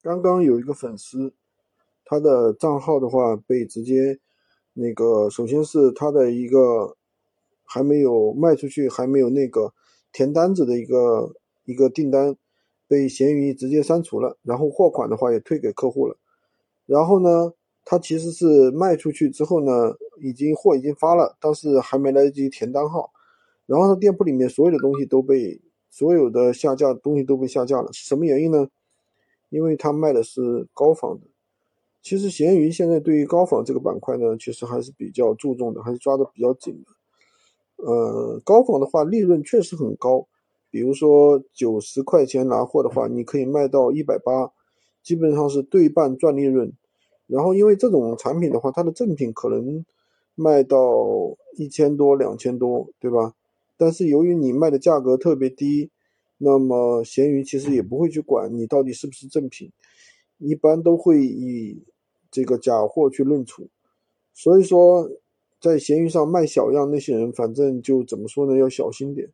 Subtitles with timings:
[0.00, 1.34] 刚刚有一个粉丝，
[2.04, 4.18] 他的账号的话被直接
[4.74, 6.96] 那个，首先是他的一个
[7.64, 9.74] 还没有卖出去，还没有那个
[10.12, 11.34] 填单子的一个
[11.64, 12.36] 一个订单
[12.86, 16.16] 被闲鱼直接删除了，然后货款的话也退给客户了。
[16.86, 17.52] 然后呢，
[17.84, 23.10] 他其实是卖出去之后呢，已经货已经发了，但是还没来得及填单号，
[23.66, 25.60] 然后他店铺里面所有的东西都被
[25.90, 28.68] 所有的下架东西都被下架了，是什么原因呢？
[29.50, 31.26] 因为他卖的是高仿的。
[32.00, 37.84] 其实闲鱼现在对于高仿这个板块呢，其实还是比较注重的，还是抓的比较紧的。
[37.84, 40.26] 呃，高仿的话利润确实很高，
[40.70, 44.52] 比如说九十块钱拿货的话，你可以卖到一百八，
[45.02, 46.72] 基本上是对半赚利润。
[47.26, 49.84] 然后因为这种产品的话，它的正品可能
[50.34, 50.78] 卖到
[51.56, 53.34] 一千多、两千多，对吧？
[53.76, 55.90] 但是由于你卖的价格特别低。
[56.40, 59.72] 那么闲鱼其实也不会去管你到底是不是正品，
[60.38, 61.82] 一般都会以
[62.30, 63.68] 这个假货去论处。
[64.32, 65.10] 所以说，
[65.60, 69.32] 在闲鱼上卖小样那些人，反正就怎么说呢，要小心点。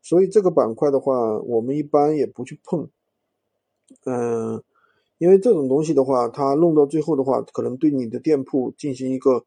[0.00, 2.88] 所以这个板块的话，我们一般也不去碰。
[4.04, 4.62] 嗯，
[5.18, 9.44] 因为这种东西的话，它弄到最后的话，可能对你的店铺进行一个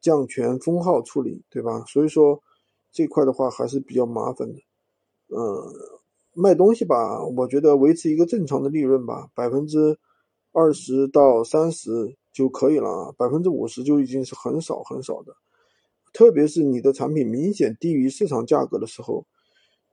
[0.00, 1.84] 降权封号处理，对吧？
[1.86, 2.42] 所以说
[2.90, 4.58] 这块的话还是比较麻烦的。
[5.28, 5.99] 嗯。
[6.32, 9.98] 卖东西吧，我觉得维持一个正常的利润吧，百分之
[10.52, 15.34] 二十到三十就可以了，百分之五十就已经是很少很少的。
[16.12, 19.26] 特别是你的产品明显低于市场价格的时候，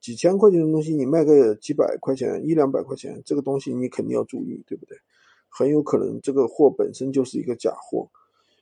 [0.00, 4.96] 几千块钱的东西你卖个几百块钱、一两百块钱，这个东西你肯定要注意，对不对？
[5.48, 8.08] 很有可能这个货本身就是一个假货。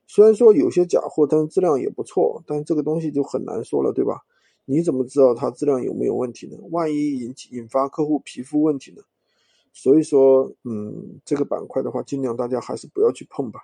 [0.06, 4.20] 虽然说有些假货，但是质量也不错，但这个东西就很难说了，对吧？
[4.64, 6.56] 你怎么知道它质量有没有问题呢？
[6.70, 9.02] 万一引起引发客户皮肤问题呢？
[9.72, 13.60] 所以说，嗯，这个板块的话，尽量大家还是不要去碰吧。